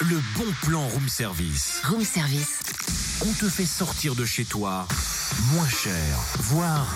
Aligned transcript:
le 0.00 0.20
bon 0.36 0.52
plan 0.62 0.86
room 0.88 1.08
service. 1.08 1.80
Room 1.84 2.04
service. 2.04 2.60
On 3.22 3.32
te 3.32 3.48
fait 3.48 3.64
sortir 3.64 4.14
de 4.14 4.26
chez 4.26 4.44
toi 4.44 4.86
moins 5.52 5.68
cher, 5.68 6.18
voire 6.38 6.94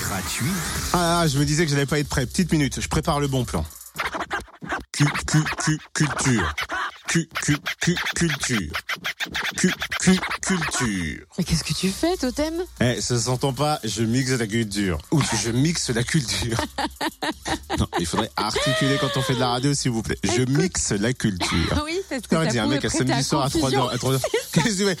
gratuit. 0.00 0.50
Ah, 0.92 1.26
je 1.28 1.38
me 1.38 1.44
disais 1.44 1.64
que 1.64 1.70
j'allais 1.70 1.86
pas 1.86 2.00
être 2.00 2.08
prêt. 2.08 2.26
Petite 2.26 2.50
minute, 2.52 2.80
je 2.80 2.88
prépare 2.88 3.20
le 3.20 3.28
bon 3.28 3.44
plan. 3.44 3.64
Cu, 4.92 5.04
cu, 5.26 5.44
cu, 5.64 5.78
culture. 5.94 6.54
Cu, 7.08 7.26
cu, 7.44 7.52
cu, 7.80 7.94
culture. 8.16 8.72
Cu, 9.56 9.68
cu, 10.00 10.18
culture. 10.42 11.26
Mais 11.38 11.44
qu'est-ce 11.44 11.64
que 11.64 11.74
tu 11.74 11.90
fais, 11.90 12.16
Totem? 12.16 12.54
Eh, 12.80 13.00
ça 13.00 13.18
s'entend 13.18 13.52
pas, 13.52 13.78
je 13.84 14.02
mixe 14.02 14.30
la 14.30 14.46
culture. 14.46 14.98
Ou 15.12 15.22
je 15.22 15.50
mixe 15.50 15.90
la 15.90 16.02
culture. 16.02 16.58
non, 17.80 17.88
il 17.98 18.04
faudrait 18.06 18.30
articuler 18.36 18.98
quand 19.00 19.16
on 19.16 19.22
fait 19.22 19.34
de 19.34 19.40
la 19.40 19.48
radio, 19.48 19.72
s'il 19.72 19.90
vous 19.90 20.02
plaît. 20.02 20.18
Je 20.22 20.42
mixe 20.42 20.92
la 20.92 21.14
culture. 21.14 21.72
Ah 21.72 21.82
oui, 21.84 21.98
parce 22.08 22.26
que 22.26 22.36
ça 22.36 22.46
dis 22.46 22.58
un 22.58 22.66
mec 22.66 22.84
à 22.84 22.90
samedi 22.90 23.24
soir 23.24 23.44
à 23.44 23.48
3h. 23.48 23.90
À 23.90 23.96
3h. 23.96 24.20
Qu'est-ce 24.52 24.64
que 24.66 24.70
tu 24.70 24.84
fais. 24.84 24.96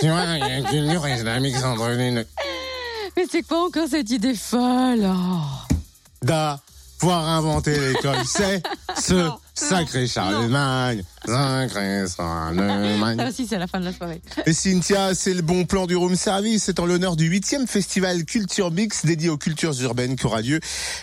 Tu 0.00 0.08
vois, 0.08 0.24
il 0.24 0.38
y 0.38 0.42
a 0.42 0.58
une 0.58 0.64
culture 0.66 1.06
et 1.06 1.18
je 1.18 1.24
la 1.24 1.40
mixe 1.40 1.64
entre 1.64 1.88
les 1.88 2.12
deux. 2.12 2.26
Mais 3.16 3.24
c'est 3.30 3.42
quoi 3.42 3.66
encore 3.66 3.88
cette 3.88 4.10
idée 4.10 4.34
folle? 4.34 5.04
Oh. 5.04 5.40
d'avoir 6.22 7.28
inventé 7.28 7.78
l'école. 7.78 8.18
C'est 8.24 8.62
ce 9.00 9.14
Non, 9.14 9.38
sacré 9.54 10.06
Charlemagne. 10.06 11.04
Sacré 11.24 12.04
Charlemagne. 12.14 13.16
Ah 13.20 13.32
si, 13.32 13.46
c'est 13.46 13.58
la 13.58 13.66
fin 13.66 13.80
de 13.80 13.84
la 13.84 13.92
soirée. 13.92 14.20
Et 14.46 14.52
Cynthia, 14.52 15.14
c'est 15.14 15.34
le 15.34 15.42
bon 15.42 15.64
plan 15.64 15.86
du 15.86 15.96
room 15.96 16.16
service. 16.16 16.64
C'est 16.64 16.80
en 16.80 16.86
l'honneur 16.86 17.16
du 17.16 17.26
huitième 17.26 17.66
festival 17.66 18.24
Culture 18.24 18.70
Mix 18.70 19.04
dédié 19.06 19.30
aux 19.30 19.38
cultures 19.38 19.80
urbaines 19.82 20.16
qui 20.16 20.26
aura 20.26 20.42
lieu 20.42 20.60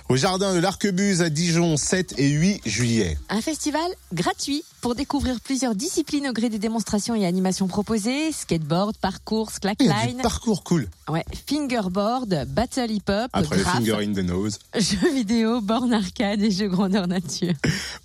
au 0.10 0.16
jardin 0.16 0.54
de 0.54 0.60
l'Arquebuse 0.60 1.22
à 1.22 1.30
Dijon 1.30 1.78
7 1.78 2.16
et 2.18 2.30
8 2.30 2.62
juillet. 2.66 3.18
Un 3.30 3.42
festival 3.42 3.90
gratuit 4.14 4.64
pour 4.82 4.96
découvrir 4.96 5.40
plusieurs 5.40 5.76
disciplines 5.76 6.28
au 6.28 6.34
gré 6.34 6.50
des 6.50 6.60
démonstrations 6.60 7.16
et 7.16 7.26
animations 7.26 7.68
proposées. 7.68 8.32
Skateboard, 8.32 8.98
parcours, 8.98 9.52
slackline, 9.52 10.22
parcours 10.22 10.64
cool. 10.64 10.88
ouais, 11.08 11.24
fingerboard, 11.48 12.46
battle 12.48 12.90
hip-hop, 12.92 13.30
Après 13.32 13.58
le 13.58 13.64
graph, 13.64 13.76
finger 13.76 13.98
in 14.04 14.14
the 14.14 14.26
nose. 14.26 14.58
jeux 14.76 15.14
vidéo, 15.14 15.62
borne 15.62 15.94
arcade 15.94 16.42
et 16.42 16.52
jeux 16.52 16.68
grandeur 16.68 17.08
nature. 17.08 17.54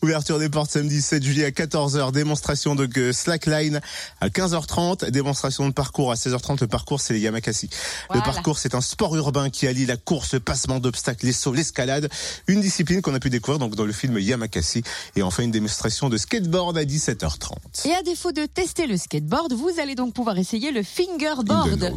Ouverture 0.03 0.36
des 0.39 0.49
portes 0.49 0.71
samedi 0.71 1.03
7 1.03 1.23
juillet 1.23 1.45
à 1.45 1.51
14h. 1.51 2.13
Démonstration 2.13 2.75
de 2.75 3.13
slackline 3.13 3.81
à 4.21 4.29
15h30. 4.29 5.11
Démonstration 5.11 5.69
de 5.69 5.73
parcours 5.73 6.13
à 6.13 6.15
16h30. 6.15 6.61
Le 6.61 6.67
parcours, 6.67 7.01
c'est 7.01 7.15
les 7.15 7.21
Yamakasi. 7.21 7.69
Le 8.15 8.21
parcours, 8.21 8.59
c'est 8.59 8.75
un 8.75 8.81
sport 8.81 9.15
urbain 9.17 9.51
qui 9.51 9.67
allie 9.67 9.87
la 9.87 9.97
course, 9.97 10.35
le 10.35 10.41
passement 10.41 10.81
d'obstacles, 10.81 11.27
les 11.27 11.33
sauts, 11.33 11.53
l'escalade. 11.53 12.09
Une 12.47 12.61
discipline 12.61 13.03
qu'on 13.03 13.15
a 13.15 13.21
pu 13.21 13.31
découvrir 13.31 13.59
donc 13.59 13.75
dans 13.75 13.85
le 13.85 13.93
film 13.93 14.19
Yamakasi. 14.19 14.83
Et 15.17 15.23
enfin, 15.23 15.43
une 15.43 15.51
démonstration 15.51 16.09
de 16.09 16.17
skateboard 16.17 16.79
à 16.79 16.85
17h30. 16.85 17.89
Et 17.89 17.95
à 17.95 18.03
défaut 18.03 18.33
de 18.33 18.47
tester 18.47 18.87
le 18.87 18.97
skateboard, 18.97 19.53
vous 19.53 19.73
allez 19.81 19.95
donc 19.95 20.15
pouvoir 20.15 20.39
essayer 20.39 20.73
le 20.73 20.81
In 20.81 21.17
fingerboard. 21.17 21.93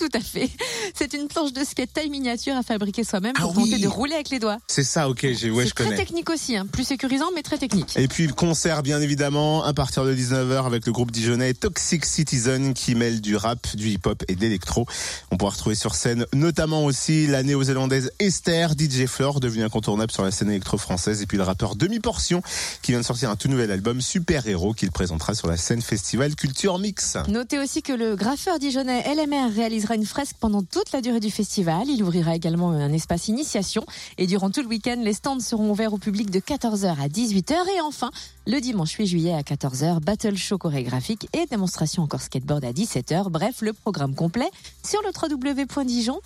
Tout 0.00 0.16
à 0.16 0.20
fait. 0.20 0.48
C'est 0.94 1.12
une 1.14 1.28
planche 1.28 1.52
de 1.52 1.62
skate 1.64 1.92
taille 1.92 2.08
miniature 2.10 2.56
à 2.56 2.62
fabriquer 2.62 3.04
soi-même 3.04 3.34
Ah 3.36 3.42
pour 3.42 3.56
oui. 3.58 3.70
tenter 3.70 3.82
de 3.82 3.88
rouler 3.88 4.14
avec 4.14 4.30
les 4.30 4.38
doigts. 4.38 4.58
C'est 4.66 4.82
ça, 4.84 5.08
ok, 5.08 5.26
j'ai, 5.34 5.50
ouais, 5.50 5.64
c'est 5.64 5.68
je 5.70 5.74
très 5.74 5.84
connais. 5.84 5.96
technique 5.96 6.30
aussi, 6.30 6.56
hein. 6.56 6.66
plus 6.66 6.84
sécurisant 6.84 7.28
mais 7.34 7.42
très 7.42 7.58
technique. 7.58 7.96
Et 7.96 8.08
puis 8.08 8.26
concert 8.28 8.82
bien 8.82 9.00
évidemment 9.00 9.62
à 9.62 9.72
partir 9.74 10.04
de 10.04 10.14
19h 10.14 10.64
avec 10.66 10.86
le 10.86 10.92
groupe 10.92 11.10
dijonnais 11.10 11.52
Toxic 11.54 12.04
Citizen 12.06 12.72
qui 12.74 12.94
mêle 12.94 13.20
du 13.20 13.36
rap, 13.36 13.76
du 13.76 13.88
hip-hop 13.90 14.24
et 14.28 14.34
d'électro. 14.36 14.86
On 15.30 15.36
pourra 15.36 15.52
retrouver 15.52 15.74
sur 15.74 15.94
scène 15.94 16.24
notamment 16.32 16.84
aussi 16.84 17.26
la 17.26 17.42
néo-zélandaise 17.42 18.10
Esther, 18.18 18.72
DJ 18.78 19.06
Flore, 19.06 19.40
devenue 19.40 19.64
incontournable 19.64 20.10
sur 20.12 20.22
la 20.24 20.30
scène 20.30 20.50
électro-française 20.50 21.20
et 21.22 21.26
puis 21.26 21.36
le 21.36 21.42
rappeur 21.44 21.76
Demi 21.76 22.00
Portion 22.00 22.42
qui 22.82 22.92
vient 22.92 23.00
de 23.00 23.06
sortir 23.06 23.30
un 23.30 23.36
tout 23.36 23.48
nouvel 23.48 23.70
album 23.70 24.00
Super 24.00 24.46
Héros 24.46 24.72
qu'il 24.72 24.90
présentera 24.90 25.34
sur 25.34 25.46
la 25.48 25.56
scène 25.56 25.82
Festival 25.82 26.34
Culture 26.36 26.78
Mix. 26.78 27.16
Notez 27.28 27.58
aussi 27.58 27.82
que 27.82 27.92
le 27.92 28.16
graffeur 28.16 28.58
dijonnais 28.58 29.04
LMR 29.14 29.52
réalisera 29.54 29.89
une 29.94 30.06
fresque 30.06 30.36
pendant 30.40 30.62
toute 30.62 30.92
la 30.92 31.00
durée 31.00 31.20
du 31.20 31.30
festival. 31.30 31.88
Il 31.88 32.02
ouvrira 32.02 32.34
également 32.34 32.70
un 32.70 32.92
espace 32.92 33.28
initiation. 33.28 33.84
Et 34.18 34.26
durant 34.26 34.50
tout 34.50 34.62
le 34.62 34.68
week-end, 34.68 34.96
les 34.98 35.12
stands 35.12 35.40
seront 35.40 35.70
ouverts 35.70 35.92
au 35.92 35.98
public 35.98 36.30
de 36.30 36.40
14h 36.40 36.98
à 37.00 37.08
18h. 37.08 37.54
Et 37.76 37.80
enfin, 37.80 38.10
le 38.46 38.60
dimanche 38.60 38.92
8 38.92 39.06
juillet 39.06 39.34
à 39.34 39.42
14h, 39.42 40.00
battle 40.00 40.36
show 40.36 40.58
chorégraphique 40.58 41.28
et 41.32 41.46
démonstration 41.46 42.02
encore 42.02 42.22
skateboard 42.22 42.64
à 42.64 42.72
17h. 42.72 43.28
Bref, 43.30 43.62
le 43.62 43.72
programme 43.72 44.14
complet 44.14 44.50
sur 44.84 45.00
le 45.02 45.10
www.dijon.fr. 45.10 46.20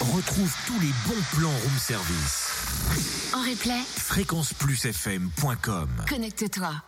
Retrouve 0.00 0.54
tous 0.66 0.80
les 0.80 0.92
bons 1.06 1.22
plans 1.32 1.48
room 1.48 1.78
service. 1.78 2.50
En 3.34 3.40
replay, 3.40 3.80
fréquenceplusfm.com 3.96 5.88
connecte-toi. 6.08 6.84